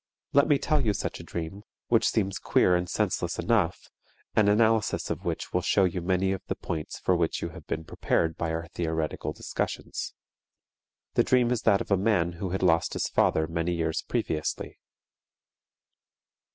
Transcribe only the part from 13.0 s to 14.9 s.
father many years previously.